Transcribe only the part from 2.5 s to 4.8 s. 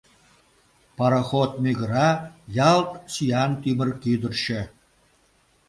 ялт сӱан тӱмыр кӱдырчӧ.